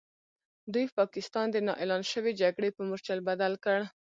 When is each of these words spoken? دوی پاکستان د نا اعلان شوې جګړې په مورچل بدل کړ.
دوی 0.73 0.85
پاکستان 0.99 1.45
د 1.51 1.55
نا 1.65 1.73
اعلان 1.81 2.03
شوې 2.11 2.31
جګړې 2.41 2.69
په 2.75 2.81
مورچل 2.87 3.19
بدل 3.29 3.53
کړ. 3.65 3.79